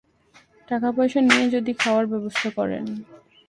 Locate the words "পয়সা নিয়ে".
0.97-1.45